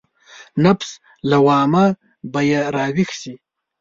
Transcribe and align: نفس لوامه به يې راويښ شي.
نفس 0.65 0.89
لوامه 1.31 1.85
به 2.31 2.39
يې 2.49 2.61
راويښ 2.75 3.09
شي. 3.21 3.33